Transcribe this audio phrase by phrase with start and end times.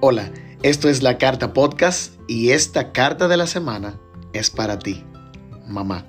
[0.00, 0.30] Hola,
[0.62, 3.98] esto es la Carta Podcast y esta carta de la semana
[4.32, 5.02] es para ti,
[5.66, 6.06] mamá.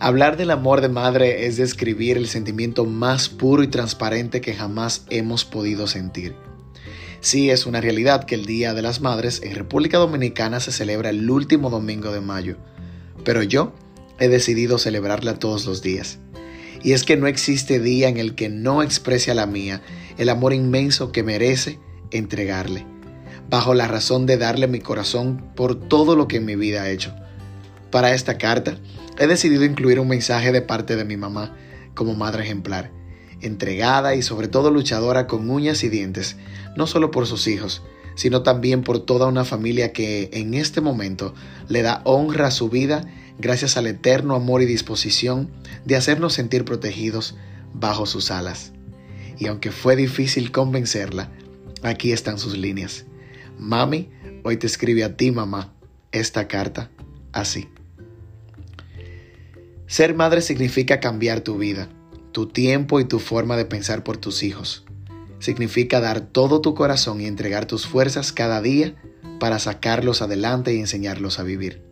[0.00, 5.06] Hablar del amor de madre es describir el sentimiento más puro y transparente que jamás
[5.10, 6.34] hemos podido sentir.
[7.20, 11.10] Sí, es una realidad que el Día de las Madres en República Dominicana se celebra
[11.10, 12.56] el último domingo de mayo,
[13.24, 13.72] pero yo
[14.18, 16.18] he decidido celebrarla todos los días.
[16.82, 19.82] Y es que no existe día en el que no exprese a la mía
[20.18, 21.78] el amor inmenso que merece
[22.12, 22.86] entregarle,
[23.50, 26.90] bajo la razón de darle mi corazón por todo lo que en mi vida ha
[26.90, 27.14] hecho.
[27.90, 28.78] Para esta carta,
[29.18, 31.54] he decidido incluir un mensaje de parte de mi mamá
[31.94, 32.90] como madre ejemplar,
[33.40, 36.36] entregada y sobre todo luchadora con uñas y dientes,
[36.76, 37.82] no solo por sus hijos,
[38.14, 41.34] sino también por toda una familia que en este momento
[41.68, 43.04] le da honra a su vida
[43.38, 45.50] gracias al eterno amor y disposición
[45.84, 47.34] de hacernos sentir protegidos
[47.74, 48.72] bajo sus alas.
[49.38, 51.30] Y aunque fue difícil convencerla,
[51.82, 53.06] Aquí están sus líneas.
[53.58, 54.08] Mami,
[54.44, 55.72] hoy te escribe a ti, mamá,
[56.12, 56.90] esta carta
[57.32, 57.68] así.
[59.86, 61.88] Ser madre significa cambiar tu vida,
[62.30, 64.84] tu tiempo y tu forma de pensar por tus hijos.
[65.40, 68.94] Significa dar todo tu corazón y entregar tus fuerzas cada día
[69.40, 71.82] para sacarlos adelante y enseñarlos a vivir.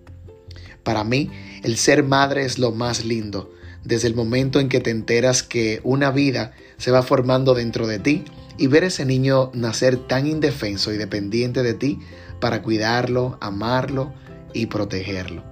[0.84, 1.30] Para mí,
[1.64, 3.52] el ser madre es lo más lindo,
[3.84, 7.98] desde el momento en que te enteras que una vida se va formando dentro de
[7.98, 8.24] ti
[8.58, 11.98] y ver ese niño nacer tan indefenso y dependiente de ti
[12.40, 14.12] para cuidarlo, amarlo
[14.52, 15.44] y protegerlo.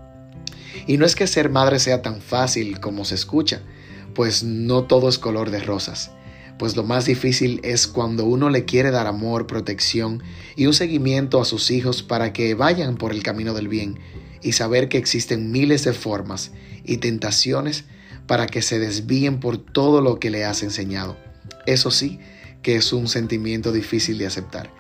[0.87, 3.63] Y no es que ser madre sea tan fácil como se escucha,
[4.15, 6.11] pues no todo es color de rosas,
[6.59, 10.23] pues lo más difícil es cuando uno le quiere dar amor, protección
[10.57, 13.99] y un seguimiento a sus hijos para que vayan por el camino del bien
[14.43, 16.53] y saber que existen miles de formas
[16.85, 17.85] y tentaciones
[18.27, 21.17] para que se desvíen por todo lo que le has enseñado.
[21.67, 22.19] Eso sí,
[22.63, 24.71] que es un sentimiento difícil de aceptar.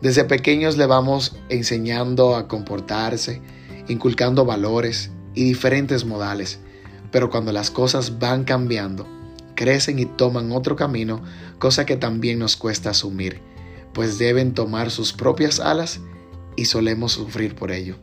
[0.00, 3.40] Desde pequeños le vamos enseñando a comportarse,
[3.88, 6.58] inculcando valores y diferentes modales,
[7.10, 9.06] pero cuando las cosas van cambiando,
[9.54, 11.22] crecen y toman otro camino,
[11.58, 13.40] cosa que también nos cuesta asumir,
[13.92, 16.00] pues deben tomar sus propias alas
[16.56, 17.96] y solemos sufrir por ello.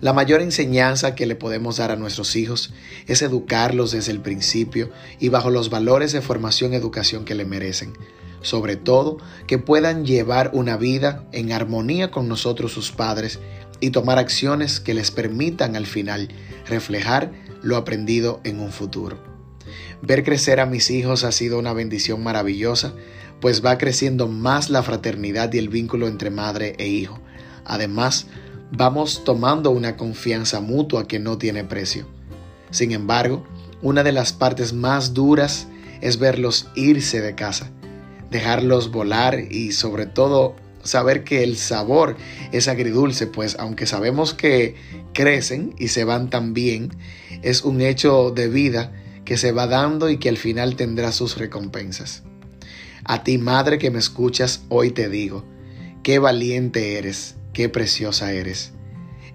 [0.00, 2.74] La mayor enseñanza que le podemos dar a nuestros hijos
[3.06, 7.46] es educarlos desde el principio y bajo los valores de formación y educación que le
[7.46, 7.94] merecen.
[8.42, 13.40] Sobre todo, que puedan llevar una vida en armonía con nosotros sus padres
[13.80, 16.28] y tomar acciones que les permitan al final
[16.66, 17.32] reflejar
[17.62, 19.18] lo aprendido en un futuro.
[20.02, 22.94] Ver crecer a mis hijos ha sido una bendición maravillosa,
[23.40, 27.20] pues va creciendo más la fraternidad y el vínculo entre madre e hijo.
[27.64, 28.28] Además,
[28.70, 32.06] vamos tomando una confianza mutua que no tiene precio.
[32.70, 33.46] Sin embargo,
[33.82, 35.68] una de las partes más duras
[36.00, 37.70] es verlos irse de casa,
[38.30, 42.16] dejarlos volar y sobre todo saber que el sabor
[42.52, 44.76] es agridulce, pues aunque sabemos que
[45.12, 46.90] crecen y se van también,
[47.42, 48.92] es un hecho de vida
[49.24, 52.22] que se va dando y que al final tendrá sus recompensas.
[53.04, 55.44] A ti madre que me escuchas, hoy te digo,
[56.02, 58.72] qué valiente eres qué preciosa eres.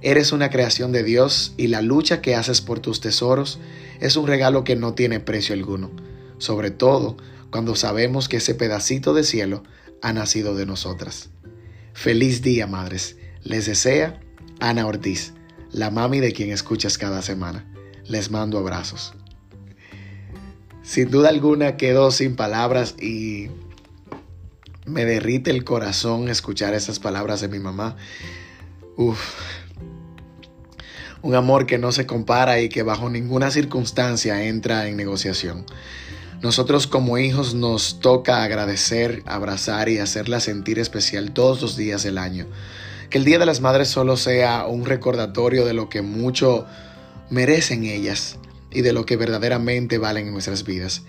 [0.04, 3.60] Eres una creación de Dios y la lucha que haces por tus tesoros
[4.00, 5.90] es un regalo que no tiene precio alguno,
[6.38, 7.18] sobre todo
[7.50, 9.64] cuando sabemos que ese pedacito de cielo
[10.04, 11.32] ha nacido de nosotras.
[11.94, 13.18] Feliz día, madres.
[13.42, 14.20] Les desea
[14.60, 15.34] Ana Ortiz,
[15.72, 17.74] la mami de quien escuchas cada semana.
[18.06, 19.16] Les mando abrazos.
[20.84, 23.50] Sin duda alguna quedo sin palabras y
[24.92, 27.96] me derrite el corazón escuchar esas palabras de mi mamá.
[28.98, 29.20] Uf.
[31.22, 35.66] Un amor que no se compara y que bajo ninguna circunstancia entra en negociación.
[36.42, 42.18] Nosotros como hijos nos toca agradecer, abrazar y hacerla sentir especial todos los días del
[42.18, 42.48] año.
[43.10, 46.66] Que el Día de las Madres solo sea un recordatorio de lo que mucho
[47.30, 48.38] merecen ellas
[48.72, 51.04] y de lo que verdaderamente valen en nuestras vidas.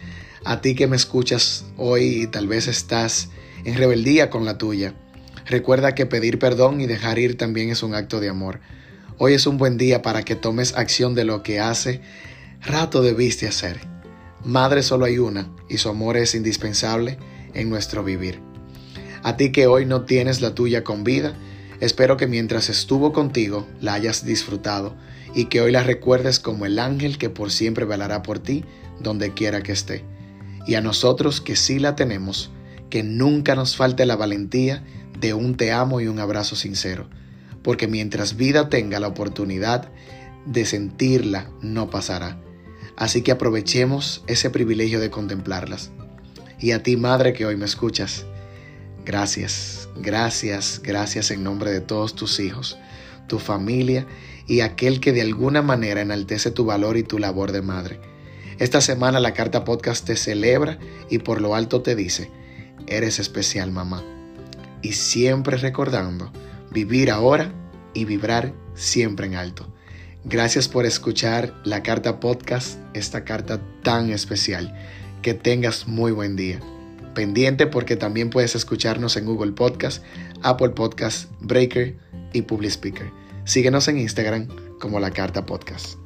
[0.45, 3.31] A ti que me escuchas hoy y tal vez estás
[3.65, 4.95] en rebeldía con la tuya.
[5.47, 8.61] Recuerda que pedir perdón y dejar ir también es un acto de amor.
[9.19, 12.01] Hoy es un buen día para que tomes acción de lo que hace
[12.65, 13.81] rato debiste hacer.
[14.45, 17.19] Madre solo hay una y su amor es indispensable
[17.55, 18.41] en nuestro vivir.
[19.23, 21.35] A ti que hoy no tienes la tuya con vida,
[21.81, 24.97] espero que mientras estuvo contigo la hayas disfrutado
[25.35, 28.65] y que hoy la recuerdes como el ángel que por siempre velará por ti
[29.01, 30.05] donde quiera que esté.
[30.67, 32.51] Y a nosotros que sí la tenemos,
[32.93, 34.85] que nunca nos falte la valentía
[35.19, 37.09] de un te amo y un abrazo sincero,
[37.63, 39.91] porque mientras vida tenga la oportunidad
[40.45, 42.39] de sentirla, no pasará.
[42.97, 45.91] Así que aprovechemos ese privilegio de contemplarlas.
[46.61, 48.27] Y a ti, madre que hoy me escuchas,
[49.07, 52.79] gracias, Gracias, gracias en nombre de todos tus hijos,
[53.27, 54.07] tu familia
[54.47, 58.01] y aquel que de alguna manera enaltece tu valor y tu labor de madre.
[58.59, 60.79] Esta semana la carta podcast te celebra
[61.11, 62.31] y por lo alto te dice,
[62.95, 64.03] eres especial mamá.
[64.83, 66.33] Y siempre recordando,
[66.71, 67.53] vivir ahora
[67.95, 69.73] y vibrar siempre en alto.
[70.25, 74.75] Gracias por escuchar la carta podcast, esta carta tan especial.
[75.21, 76.61] Que tengas muy buen día.
[77.15, 80.03] Pendiente porque también puedes escucharnos en Google Podcast,
[80.43, 81.97] Apple Podcast, Breaker
[82.33, 83.11] y Public Speaker.
[83.45, 84.49] Síguenos en Instagram
[84.79, 86.02] como la carta podcast.